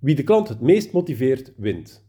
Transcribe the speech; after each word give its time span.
Wie 0.00 0.14
de 0.14 0.22
klant 0.22 0.48
het 0.48 0.60
meest 0.60 0.92
motiveert, 0.92 1.52
wint. 1.56 2.08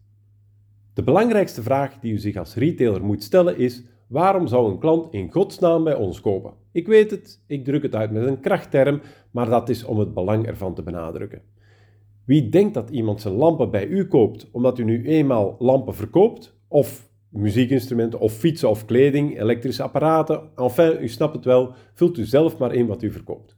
De 0.94 1.04
belangrijkste 1.04 1.62
vraag 1.62 2.00
die 2.00 2.14
u 2.14 2.18
zich 2.18 2.36
als 2.36 2.56
retailer 2.56 3.04
moet 3.04 3.24
stellen 3.24 3.58
is: 3.58 3.84
waarom 4.08 4.48
zou 4.48 4.72
een 4.72 4.80
klant 4.80 5.14
in 5.14 5.32
godsnaam 5.32 5.84
bij 5.84 5.96
ons 5.96 6.22
kopen? 6.22 6.54
Ik 6.72 6.88
weet 6.88 7.12
het, 7.12 7.44
ik 7.48 7.66
druk 7.66 7.84
het 7.84 7.96
uit 7.96 8.12
met 8.12 8.26
een 8.26 8.40
krachtterm, 8.40 9.02
maar 9.32 9.50
dat 9.50 9.70
is 9.70 9.84
om 9.84 10.00
het 10.00 10.14
belang 10.14 10.48
ervan 10.48 10.74
te 10.74 10.84
benadrukken. 10.84 11.42
Wie 12.26 12.50
denkt 12.50 12.74
dat 12.74 12.90
iemand 12.90 13.22
zijn 13.22 13.34
lampen 13.34 13.72
bij 13.72 13.88
u 13.88 14.08
koopt 14.08 14.50
omdat 14.52 14.80
u 14.80 14.84
nu 14.84 15.06
eenmaal 15.06 15.56
lampen 15.60 15.96
verkoopt, 15.96 16.56
of 16.68 17.10
muziekinstrumenten, 17.30 18.20
of 18.20 18.34
fietsen 18.34 18.70
of 18.70 18.86
kleding, 18.86 19.40
elektrische 19.40 19.84
apparaten, 19.84 20.50
enfin, 20.56 20.98
u 21.02 21.08
snapt 21.08 21.36
het 21.36 21.46
wel, 21.46 21.74
vult 21.94 22.18
u 22.18 22.26
zelf 22.26 22.58
maar 22.58 22.74
in 22.74 22.88
wat 22.88 23.04
u 23.04 23.12
verkoopt. 23.12 23.56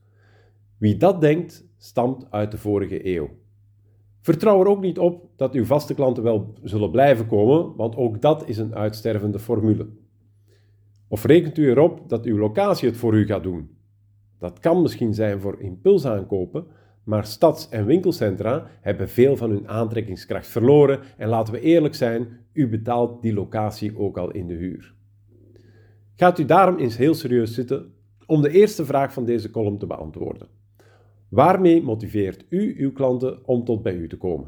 Wie 0.78 0.98
dat 0.98 1.22
denkt, 1.22 1.66
stamt 1.78 2.32
uit 2.32 2.52
de 2.52 2.58
vorige 2.58 3.16
eeuw. 3.16 3.30
Vertrouw 4.24 4.62
er 4.62 4.68
ook 4.68 4.82
niet 4.82 5.00
op 5.00 5.30
dat 5.36 5.54
uw 5.54 5.66
vaste 5.66 5.94
klanten 5.94 6.24
wel 6.24 6.54
zullen 6.62 6.92
blijven 6.92 7.28
komen, 7.28 7.76
want 7.76 7.96
ook 7.96 8.22
dat 8.22 8.48
is 8.48 8.58
een 8.58 8.76
uitstervende 8.76 9.40
formule. 9.40 9.88
Of 11.08 11.24
rekent 11.26 11.58
u 11.58 11.70
erop 11.70 12.10
dat 12.10 12.26
uw 12.26 12.38
locatie 12.38 12.88
het 12.88 12.98
voor 12.98 13.16
u 13.16 13.26
gaat 13.26 13.44
doen? 13.44 13.78
Dat 14.40 14.60
kan 14.60 14.82
misschien 14.82 15.14
zijn 15.14 15.40
voor 15.40 15.62
impulsaankopen, 15.62 16.66
maar 17.04 17.26
stads- 17.26 17.70
en 17.70 17.86
winkelcentra 17.86 18.68
hebben 18.82 19.10
veel 19.10 19.38
van 19.38 19.50
hun 19.50 19.68
aantrekkingskracht 19.68 20.48
verloren 20.48 21.00
en 21.18 21.30
laten 21.30 21.54
we 21.54 21.62
eerlijk 21.62 21.96
zijn, 21.96 22.28
u 22.54 22.68
betaalt 22.68 23.22
die 23.22 23.34
locatie 23.34 23.98
ook 23.98 24.18
al 24.18 24.32
in 24.32 24.48
de 24.48 24.54
huur. 24.54 24.94
Gaat 26.16 26.40
u 26.40 26.46
daarom 26.46 26.78
eens 26.78 26.98
heel 26.98 27.14
serieus 27.14 27.54
zitten 27.54 27.94
om 28.26 28.42
de 28.42 28.50
eerste 28.50 28.86
vraag 28.86 29.14
van 29.14 29.26
deze 29.26 29.52
column 29.52 29.78
te 29.78 29.86
beantwoorden. 29.86 30.48
Waarmee 31.34 31.82
motiveert 31.82 32.46
u 32.50 32.76
uw 32.78 32.92
klanten 32.92 33.48
om 33.48 33.64
tot 33.64 33.82
bij 33.82 33.96
u 33.96 34.08
te 34.08 34.18
komen? 34.18 34.48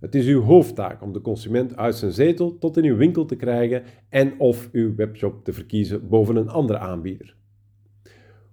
Het 0.00 0.14
is 0.14 0.26
uw 0.26 0.40
hoofdtaak 0.40 1.02
om 1.02 1.12
de 1.12 1.20
consument 1.20 1.76
uit 1.76 1.94
zijn 1.94 2.12
zetel 2.12 2.58
tot 2.58 2.76
in 2.76 2.84
uw 2.84 2.96
winkel 2.96 3.24
te 3.24 3.36
krijgen 3.36 3.82
en 4.08 4.40
of 4.40 4.68
uw 4.72 4.94
webshop 4.94 5.44
te 5.44 5.52
verkiezen 5.52 6.08
boven 6.08 6.36
een 6.36 6.48
andere 6.48 6.78
aanbieder. 6.78 7.36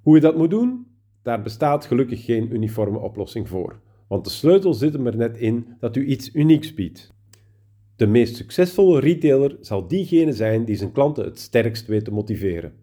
Hoe 0.02 0.16
je 0.16 0.22
dat 0.22 0.38
moet 0.38 0.50
doen? 0.50 0.88
Daar 1.22 1.42
bestaat 1.42 1.86
gelukkig 1.86 2.25
geen 2.25 2.53
uniforme 2.53 3.00
oplossing 3.00 3.48
voor, 3.48 3.80
want 4.08 4.23
de 4.23 4.31
sleutel 4.31 4.73
zit 4.73 4.94
er 4.94 5.16
net 5.16 5.38
in 5.38 5.68
dat 5.80 5.95
u 5.95 6.06
iets 6.06 6.36
unieks 6.36 6.73
biedt. 6.73 7.14
De 7.95 8.08
meest 8.08 8.36
succesvolle 8.36 9.00
retailer 9.00 9.58
zal 9.59 9.88
diegene 9.88 10.34
zijn 10.34 10.66
die 10.66 10.75
zijn 10.75 10.92
klanten 10.92 11.23
het 11.23 11.40
sterkst 11.40 11.88
weet 11.88 12.06
te 12.06 12.12
motiveren. 12.12 12.73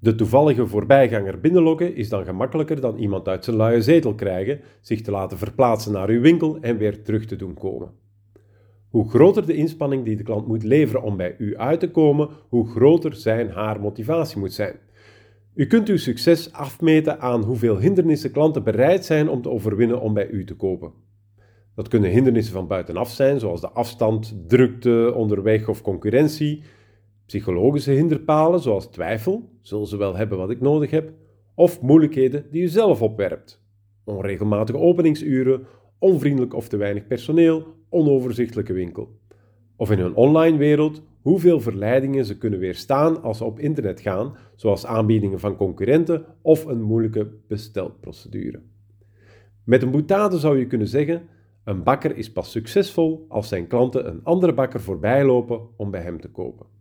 De 0.00 0.14
toevallige 0.14 0.66
voorbijganger 0.66 1.40
binnenlokken 1.40 1.94
is 1.94 2.08
dan 2.08 2.24
gemakkelijker 2.24 2.80
dan 2.80 2.96
iemand 2.96 3.28
uit 3.28 3.44
zijn 3.44 3.56
luie 3.56 3.82
zetel 3.82 4.14
krijgen, 4.14 4.60
zich 4.80 5.00
te 5.00 5.10
laten 5.10 5.38
verplaatsen 5.38 5.92
naar 5.92 6.08
uw 6.08 6.20
winkel 6.20 6.58
en 6.60 6.76
weer 6.76 7.02
terug 7.02 7.24
te 7.24 7.36
doen 7.36 7.54
komen. 7.54 7.90
Hoe 8.88 9.08
groter 9.10 9.46
de 9.46 9.54
inspanning 9.54 10.04
die 10.04 10.16
de 10.16 10.22
klant 10.22 10.46
moet 10.46 10.62
leveren 10.62 11.02
om 11.02 11.16
bij 11.16 11.34
u 11.38 11.56
uit 11.56 11.80
te 11.80 11.90
komen, 11.90 12.28
hoe 12.48 12.68
groter 12.68 13.14
zijn 13.14 13.50
haar 13.50 13.80
motivatie 13.80 14.38
moet 14.38 14.52
zijn. 14.52 14.74
U 15.54 15.66
kunt 15.66 15.88
uw 15.88 15.96
succes 15.96 16.52
afmeten 16.52 17.20
aan 17.20 17.42
hoeveel 17.42 17.78
hindernissen 17.78 18.30
klanten 18.30 18.64
bereid 18.64 19.04
zijn 19.04 19.28
om 19.28 19.42
te 19.42 19.50
overwinnen 19.50 20.00
om 20.00 20.14
bij 20.14 20.28
u 20.28 20.44
te 20.44 20.54
kopen. 20.54 20.92
Dat 21.74 21.88
kunnen 21.88 22.10
hindernissen 22.10 22.54
van 22.54 22.66
buitenaf 22.66 23.10
zijn, 23.10 23.40
zoals 23.40 23.60
de 23.60 23.70
afstand, 23.70 24.34
drukte, 24.46 25.12
onderweg 25.14 25.68
of 25.68 25.82
concurrentie, 25.82 26.62
psychologische 27.28 27.90
hinderpalen, 27.90 28.60
zoals 28.60 28.86
twijfel, 28.86 29.48
zullen 29.60 29.86
ze 29.86 29.96
wel 29.96 30.16
hebben 30.16 30.38
wat 30.38 30.50
ik 30.50 30.60
nodig 30.60 30.90
heb, 30.90 31.12
of 31.54 31.80
moeilijkheden 31.80 32.46
die 32.50 32.62
u 32.62 32.66
zelf 32.66 33.02
opwerpt. 33.02 33.62
Onregelmatige 34.04 34.78
openingsuren, 34.78 35.66
onvriendelijk 35.98 36.54
of 36.54 36.68
te 36.68 36.76
weinig 36.76 37.06
personeel, 37.06 37.66
onoverzichtelijke 37.88 38.72
winkel. 38.72 39.18
Of 39.76 39.90
in 39.90 39.98
een 39.98 40.14
online 40.14 40.56
wereld, 40.56 41.02
hoeveel 41.22 41.60
verleidingen 41.60 42.24
ze 42.24 42.38
kunnen 42.38 42.58
weerstaan 42.58 43.22
als 43.22 43.38
ze 43.38 43.44
op 43.44 43.58
internet 43.58 44.00
gaan, 44.00 44.36
zoals 44.54 44.86
aanbiedingen 44.86 45.40
van 45.40 45.56
concurrenten 45.56 46.24
of 46.42 46.64
een 46.64 46.82
moeilijke 46.82 47.30
bestelprocedure. 47.48 48.60
Met 49.64 49.82
een 49.82 49.90
boutade 49.90 50.38
zou 50.38 50.58
je 50.58 50.66
kunnen 50.66 50.88
zeggen: 50.88 51.22
een 51.64 51.82
bakker 51.82 52.16
is 52.16 52.32
pas 52.32 52.50
succesvol 52.50 53.24
als 53.28 53.48
zijn 53.48 53.66
klanten 53.66 54.08
een 54.08 54.24
andere 54.24 54.54
bakker 54.54 54.80
voorbijlopen 54.80 55.60
om 55.76 55.90
bij 55.90 56.00
hem 56.00 56.20
te 56.20 56.30
kopen. 56.30 56.77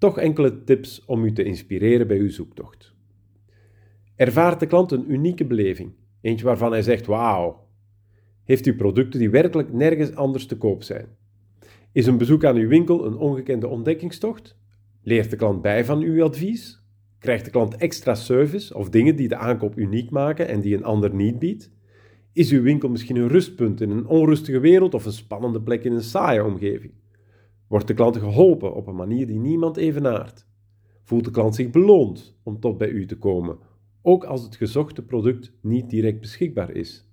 Toch 0.00 0.18
enkele 0.18 0.64
tips 0.64 1.04
om 1.04 1.24
u 1.24 1.32
te 1.32 1.44
inspireren 1.44 2.06
bij 2.06 2.18
uw 2.18 2.30
zoektocht. 2.30 2.94
Ervaart 4.16 4.60
de 4.60 4.66
klant 4.66 4.92
een 4.92 5.12
unieke 5.12 5.44
beleving, 5.44 5.92
eentje 6.20 6.44
waarvan 6.44 6.72
hij 6.72 6.82
zegt: 6.82 7.06
Wauw. 7.06 7.68
Heeft 8.44 8.66
u 8.66 8.76
producten 8.76 9.18
die 9.18 9.30
werkelijk 9.30 9.72
nergens 9.72 10.14
anders 10.14 10.46
te 10.46 10.56
koop 10.56 10.82
zijn? 10.82 11.06
Is 11.92 12.06
een 12.06 12.18
bezoek 12.18 12.44
aan 12.44 12.56
uw 12.56 12.68
winkel 12.68 13.06
een 13.06 13.16
ongekende 13.16 13.68
ontdekkingstocht? 13.68 14.56
Leert 15.02 15.30
de 15.30 15.36
klant 15.36 15.62
bij 15.62 15.84
van 15.84 16.02
uw 16.02 16.24
advies? 16.24 16.82
Krijgt 17.18 17.44
de 17.44 17.50
klant 17.50 17.76
extra 17.76 18.14
service 18.14 18.76
of 18.76 18.90
dingen 18.90 19.16
die 19.16 19.28
de 19.28 19.36
aankoop 19.36 19.78
uniek 19.78 20.10
maken 20.10 20.48
en 20.48 20.60
die 20.60 20.76
een 20.76 20.84
ander 20.84 21.14
niet 21.14 21.38
biedt? 21.38 21.70
Is 22.32 22.50
uw 22.50 22.62
winkel 22.62 22.88
misschien 22.88 23.16
een 23.16 23.28
rustpunt 23.28 23.80
in 23.80 23.90
een 23.90 24.06
onrustige 24.06 24.60
wereld 24.60 24.94
of 24.94 25.04
een 25.04 25.12
spannende 25.12 25.62
plek 25.62 25.84
in 25.84 25.92
een 25.92 26.02
saaie 26.02 26.44
omgeving? 26.44 26.92
Wordt 27.70 27.86
de 27.86 27.94
klant 27.94 28.16
geholpen 28.16 28.74
op 28.74 28.86
een 28.86 28.94
manier 28.94 29.26
die 29.26 29.38
niemand 29.38 29.76
evenaart? 29.76 30.46
Voelt 31.02 31.24
de 31.24 31.30
klant 31.30 31.54
zich 31.54 31.70
beloond 31.70 32.36
om 32.42 32.60
tot 32.60 32.78
bij 32.78 32.88
u 32.88 33.06
te 33.06 33.18
komen, 33.18 33.58
ook 34.02 34.24
als 34.24 34.42
het 34.42 34.56
gezochte 34.56 35.02
product 35.02 35.52
niet 35.62 35.90
direct 35.90 36.20
beschikbaar 36.20 36.70
is? 36.70 37.08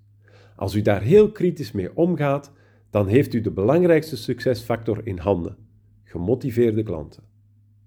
Als 0.56 0.75
u 0.75 0.81
daar 0.81 1.01
heel 1.01 1.31
kritisch 1.31 1.72
mee 1.72 1.95
omgaat, 1.95 2.51
dan 2.90 3.07
heeft 3.07 3.34
u 3.34 3.41
de 3.41 3.51
belangrijkste 3.51 4.18
succesfactor 4.18 5.07
in 5.07 5.18
handen: 5.18 5.57
gemotiveerde 6.03 6.84
klanten. 6.84 7.24